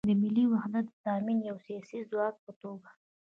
د 0.09 0.11
ملي 0.21 0.45
وحدت 0.53 0.85
د 0.89 0.93
تامین 1.05 1.37
او 1.39 1.43
د 1.43 1.47
یو 1.49 1.57
سیاسي 1.65 1.99
ځواک 2.09 2.35
په 2.45 2.51
توګه 2.61 2.89